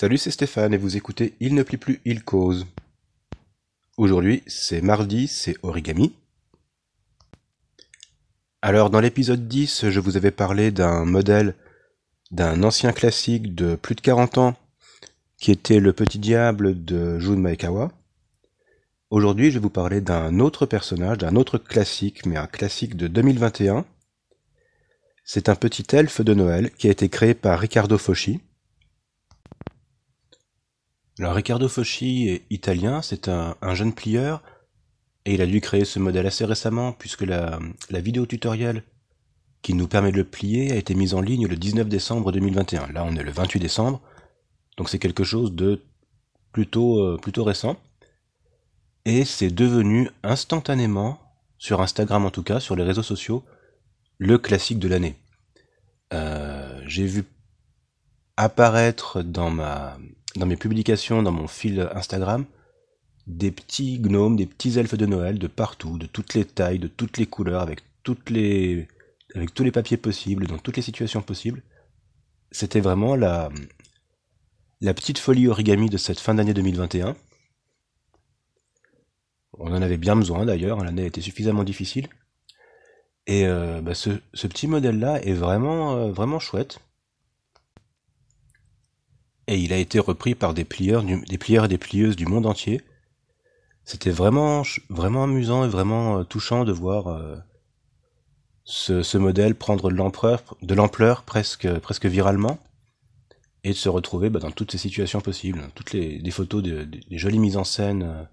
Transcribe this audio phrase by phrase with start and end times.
[0.00, 2.68] Salut, c'est Stéphane et vous écoutez Il ne plie plus, il cause.
[3.96, 6.14] Aujourd'hui, c'est mardi, c'est origami.
[8.62, 11.56] Alors, dans l'épisode 10, je vous avais parlé d'un modèle
[12.30, 14.56] d'un ancien classique de plus de 40 ans
[15.36, 17.90] qui était Le Petit Diable de Jun Maekawa.
[19.10, 23.08] Aujourd'hui, je vais vous parler d'un autre personnage, d'un autre classique, mais un classique de
[23.08, 23.84] 2021.
[25.24, 28.40] C'est un petit elfe de Noël qui a été créé par Riccardo Foschi.
[31.20, 34.40] Alors Riccardo Foschi est italien, c'est un, jeune plieur,
[35.24, 37.58] et il a dû créer ce modèle assez récemment, puisque la,
[37.90, 38.84] vidéo tutoriel
[39.60, 42.92] qui nous permet de le plier a été mise en ligne le 19 décembre 2021.
[42.92, 44.00] Là on est le 28 décembre,
[44.76, 45.82] donc c'est quelque chose de
[46.52, 47.76] plutôt, euh, plutôt récent.
[49.04, 51.18] Et c'est devenu instantanément,
[51.58, 53.44] sur Instagram en tout cas, sur les réseaux sociaux,
[54.18, 55.16] le classique de l'année.
[56.12, 57.24] Euh, j'ai vu
[58.38, 59.98] apparaître dans ma
[60.36, 62.44] dans mes publications, dans mon fil Instagram,
[63.26, 66.86] des petits gnomes, des petits elfes de Noël de partout, de toutes les tailles, de
[66.86, 68.86] toutes les couleurs, avec toutes les,
[69.34, 71.62] avec tous les papiers possibles, dans toutes les situations possibles.
[72.52, 73.50] C'était vraiment la,
[74.80, 77.16] la petite folie origami de cette fin d'année 2021.
[79.58, 82.08] On en avait bien besoin d'ailleurs, l'année était suffisamment difficile.
[83.26, 86.78] Et euh, bah, ce, ce, petit modèle-là est vraiment, euh, vraiment chouette
[89.48, 92.46] et il a été repris par des plieurs, des plieurs et des plieuses du monde
[92.46, 92.82] entier.
[93.84, 97.36] C'était vraiment, vraiment amusant et vraiment euh, touchant de voir euh,
[98.64, 102.58] ce, modèle prendre de l'ampleur, presque, presque viralement,
[103.64, 107.38] et de se retrouver bah, dans toutes ces situations possibles, toutes les, photos, des jolies
[107.38, 108.24] mises en scène, euh,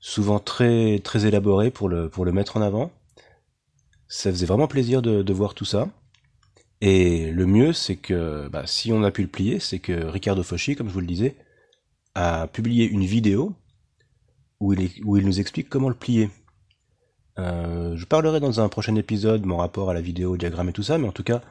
[0.00, 2.90] souvent très, très élaborées pour le, pour le mettre en avant.
[4.08, 5.88] Ça faisait vraiment plaisir de voir tout ça.
[6.80, 10.42] Et le mieux, c'est que bah, si on a pu le plier, c'est que Ricardo
[10.42, 11.36] Foschi, comme je vous le disais,
[12.14, 13.54] a publié une vidéo
[14.60, 16.30] où il, nous explique comment le plier.
[17.38, 20.72] Euh, je parlerai dans un prochain épisode mon rapport à la vidéo, au diagramme et
[20.72, 21.42] tout ça, mais en tout cas,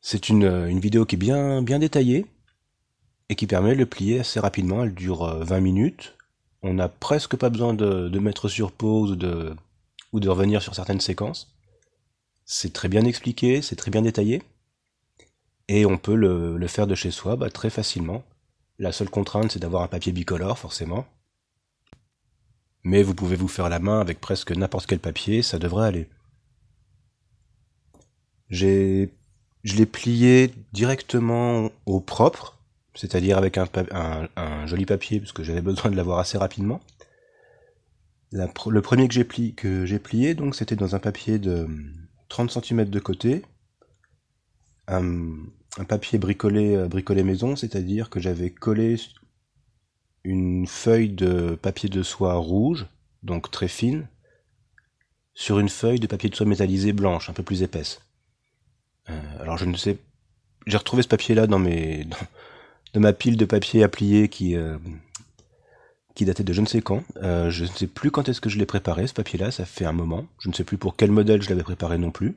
[0.00, 2.26] c'est une, vidéo qui est bien, bien détaillée
[3.28, 4.84] et qui permet de le plier assez rapidement.
[4.84, 6.16] Elle dure 20 euh, minutes.
[6.62, 9.12] On n'a presque pas besoin de, mettre sur pause
[10.12, 11.52] ou de revenir sur certaines séquences.
[12.54, 14.42] C'est très bien expliqué, c'est très bien détaillé.
[15.68, 18.24] Et on peut le, faire de chez soi bah, très facilement.
[18.78, 21.06] La seule contrainte, c'est d'avoir un papier bicolore, forcément.
[22.84, 26.10] Mais vous pouvez vous faire la main avec presque n'importe quel papier, ça devrait aller.
[28.50, 29.14] J'ai,
[29.64, 32.58] je l'ai plié directement au propre,
[32.94, 36.82] c'est-à-dire avec un, joli papier, parce que j'avais besoin de l'avoir assez rapidement.
[38.30, 41.66] le premier que j'ai que j'ai plié, donc c'était dans un papier de
[42.32, 43.42] 30 cm de côté,
[44.88, 45.34] un,
[45.86, 48.96] papier bricolé, euh, bricolé maison, c'est-à-dire que j'avais collé
[50.24, 52.86] une feuille de papier de soie rouge,
[53.22, 54.08] donc très fine,
[55.34, 58.00] sur une feuille de papier de soie métallisé blanche, un peu plus épaisse.
[59.10, 59.98] Euh, alors je ne sais,
[60.66, 62.06] j'ai retrouvé ce papier-là dans mes,
[62.94, 64.78] dans, ma pile de papier à plier qui, euh,
[66.14, 67.02] qui datait de je ne sais quand.
[67.22, 69.84] Euh, je ne sais plus quand est-ce que je l'ai préparé, ce papier-là, ça fait
[69.84, 70.26] un moment.
[70.38, 72.36] Je ne sais plus pour quel modèle je l'avais préparé non plus.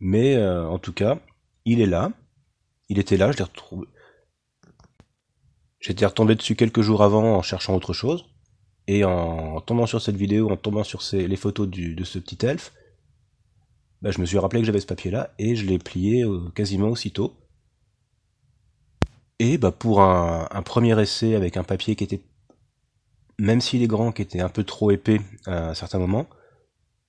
[0.00, 1.18] Mais euh, en tout cas,
[1.64, 2.12] il est là.
[2.88, 3.86] Il était là, je l'ai retrouvé.
[5.80, 8.26] J'étais retombé dessus quelques jours avant en cherchant autre chose.
[8.86, 12.72] Et en, tombant sur cette vidéo, en tombant sur les photos de ce petit elfe,
[14.02, 16.88] bah, je me suis rappelé que j'avais ce papier-là et je l'ai plié euh, quasiment
[16.88, 17.34] aussitôt.
[19.38, 22.22] Et bah, pour un, un premier essai avec un papier qui était
[23.38, 26.26] même s'il est grand, qui était un peu trop épais à certains moments,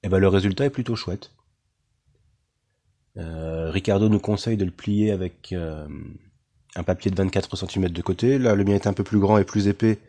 [0.04, 1.32] eh ben le résultat est plutôt chouette.
[3.18, 5.88] Euh, Ricardo nous conseille de le plier avec euh,
[6.76, 8.38] un papier de 24 cm de côté.
[8.38, 10.00] Là, le mien est un peu plus grand et plus épais.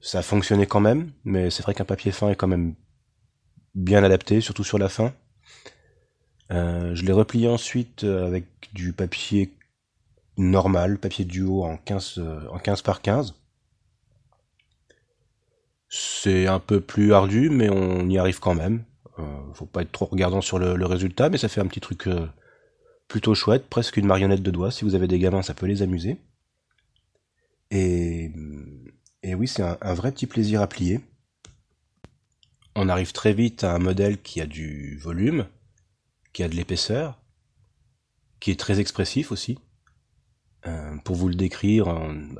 [0.00, 2.74] Ça fonctionnait quand même, mais c'est vrai qu'un papier fin est quand même
[3.74, 5.12] bien adapté, surtout sur la fin.
[6.50, 9.52] Euh, je l'ai replié ensuite avec du papier
[10.38, 12.20] normal, papier duo en 15,
[12.50, 13.34] en 15 par 15.
[15.92, 18.84] C'est un peu plus ardu, mais on y arrive quand même.
[19.18, 22.06] Euh, faut pas être trop regardant sur le, résultat, mais ça fait un petit truc
[22.06, 22.28] euh,
[23.08, 24.70] plutôt chouette, presque une marionnette de doigts.
[24.70, 26.16] Si vous avez des gamins, ça peut les amuser.
[27.72, 28.30] Et,
[29.24, 31.00] oui, c'est un, un, vrai petit plaisir à plier.
[32.76, 35.46] On arrive très vite à un modèle qui a du volume,
[36.32, 37.20] qui a de l'épaisseur,
[38.38, 39.58] qui est très expressif aussi.
[40.66, 41.88] Euh, pour vous le décrire,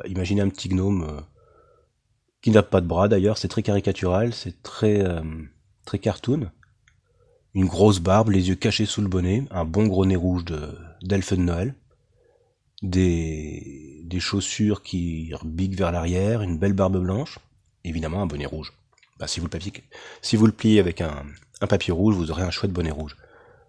[0.06, 1.24] imaginez un petit gnome
[2.42, 5.22] qui n'a pas de bras d'ailleurs, c'est très caricatural, c'est très, euh,
[5.84, 6.50] très cartoon.
[7.54, 10.78] Une grosse barbe, les yeux cachés sous le bonnet, un bon gros nez rouge de,
[11.02, 11.74] d'elfe de Noël,
[12.82, 17.38] des, des chaussures qui biquent vers l'arrière, une belle barbe blanche,
[17.84, 18.72] évidemment un bonnet rouge.
[19.20, 21.26] Bah, si, vous le pliez avec un,
[21.68, 23.16] papier rouge, vous aurez un chouette bonnet rouge.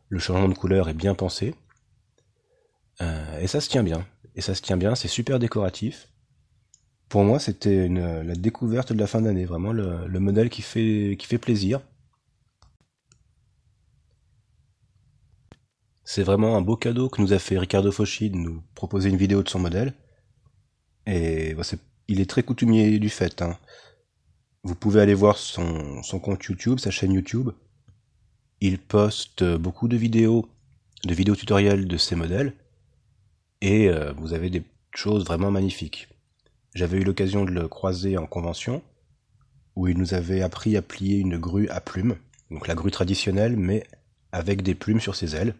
[0.07, 1.53] Le changement de couleur est bien pensé.
[3.01, 4.05] Euh, et ça se tient bien.
[4.35, 6.07] Et ça se tient bien, c'est super décoratif.
[7.11, 11.37] Pour moi, c'était la découverte de la fin d'année, vraiment le, le, modèle qui fait,
[11.41, 11.81] plaisir.
[16.05, 19.17] C'est vraiment un beau cadeau que nous a fait Ricardo Foschi de nous proposer une
[19.17, 19.93] vidéo de son modèle.
[21.05, 21.63] Et bah,
[22.07, 23.41] il est très coutumier du fait.
[23.41, 23.57] Hein.
[24.63, 27.49] Vous pouvez aller voir son, compte YouTube, sa chaîne YouTube.
[28.61, 30.47] Il poste beaucoup de vidéos,
[31.03, 32.53] de vidéos tutoriels de ses modèles.
[33.59, 34.63] Et euh, vous avez des
[34.95, 36.07] choses vraiment magnifiques.
[36.73, 38.81] J'avais eu l'occasion de le croiser en convention,
[39.75, 42.17] où il nous avait appris à plier une grue à plumes,
[42.49, 43.85] donc la grue traditionnelle, mais
[44.31, 45.55] avec des plumes sur ses ailes.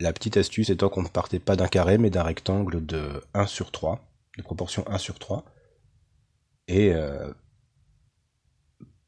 [0.00, 3.46] La petite astuce étant qu'on ne partait pas d'un carré, mais d'un rectangle de 1
[3.46, 4.00] sur 3,
[4.36, 5.44] de proportion 1 sur 3.
[6.68, 7.32] Et euh,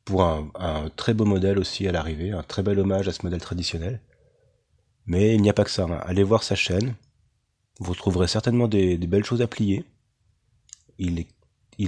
[0.04, 3.40] pour un, très beau modèle aussi à l'arrivée, un très bel hommage à ce modèle
[3.40, 4.00] traditionnel.
[5.06, 5.84] Mais il n'y a pas que ça.
[5.84, 6.00] Hein.
[6.04, 6.94] Allez voir sa chaîne.
[7.78, 9.84] Vous trouverez certainement des, belles choses à plier.
[11.00, 11.18] Il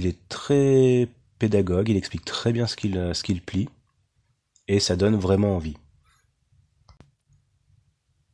[0.07, 1.07] est, très
[1.37, 3.69] pédagogue, il explique très bien ce qu'il plie.
[4.67, 5.77] Et ça donne vraiment envie.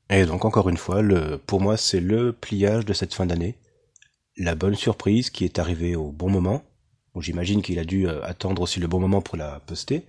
[0.09, 1.01] Et donc encore une fois,
[1.45, 3.55] pour moi c'est le pliage de cette fin d'année.
[4.37, 6.63] La bonne surprise qui est arrivée au bon moment.
[7.13, 10.05] Bon, J'imagine qu'il a dû euh, attendre aussi le bon moment pour la poster.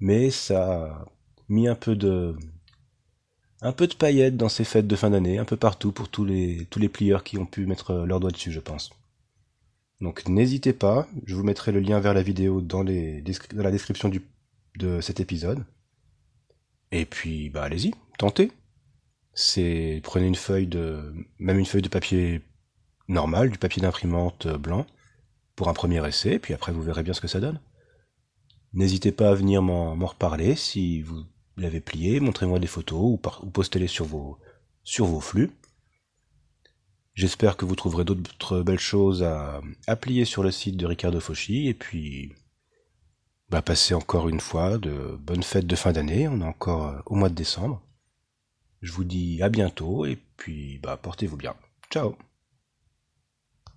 [0.00, 1.04] Mais ça a
[1.48, 2.34] mis un peu de
[3.60, 6.24] un peu de paillettes dans ces fêtes de fin d'année, un peu partout pour tous
[6.24, 8.90] les tous plieurs qui ont pu mettre leur doigt dessus, je pense.
[10.00, 14.10] Donc n'hésitez pas, je vous mettrai le lien vers la vidéo dans, la description
[14.76, 15.64] de cet épisode.
[16.92, 18.52] Et puis bah allez-y, tentez
[19.34, 22.40] c'est prenez une feuille de même une feuille de papier
[23.08, 24.86] normal, du papier d'imprimante blanc
[25.56, 27.60] pour un premier essai, puis après vous verrez bien ce que ça donne.
[28.72, 31.24] N'hésitez pas à venir m'en reparler si vous
[31.56, 35.50] l'avez plié, montrez-moi des photos ou, postez-les sur vos flux.
[37.14, 41.68] J'espère que vous trouverez d'autres belles choses à, à, sur le site de Ricardo Fauchy,
[41.68, 42.32] et puis
[43.48, 47.14] bah, passez encore une fois de bonnes fêtes de fin d'année, on est encore au
[47.14, 47.82] mois de décembre.
[48.82, 51.54] Je vous dis à bientôt et puis bah, portez-vous bien.
[51.90, 52.16] Ciao